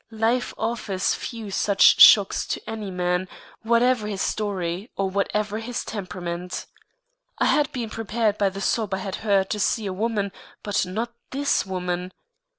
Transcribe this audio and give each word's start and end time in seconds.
Life 0.09 0.51
offers 0.57 1.13
few 1.13 1.51
such 1.51 2.01
shocks 2.01 2.47
to 2.47 2.61
any 2.67 2.89
man, 2.89 3.27
whatever 3.61 4.07
his 4.07 4.23
story 4.23 4.89
or 4.97 5.07
whatever 5.11 5.59
his 5.59 5.85
temperament. 5.85 6.65
I 7.37 7.45
had 7.45 7.71
been 7.71 7.91
prepared 7.91 8.39
by 8.39 8.49
the 8.49 8.61
sob 8.61 8.95
I 8.95 8.97
had 8.97 9.17
heard 9.17 9.51
to 9.51 9.59
see 9.59 9.85
a 9.85 9.93
woman, 9.93 10.31
but 10.63 10.87
not 10.87 11.13
this 11.29 11.67
woman. 11.67 12.13